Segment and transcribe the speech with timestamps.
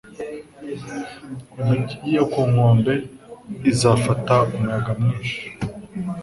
[1.59, 2.93] Imijyi yo ku nkombe
[3.71, 5.39] izafata umuyaga mwinshi.